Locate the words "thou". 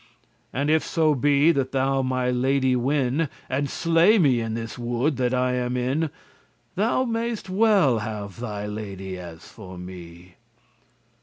1.73-2.01, 6.73-7.05